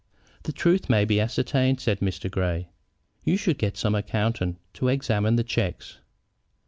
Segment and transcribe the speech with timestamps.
[0.45, 2.27] "The truth may be ascertained," said Mr.
[2.27, 2.69] Grey.
[3.23, 5.99] "You should get some accountant to examine the checks."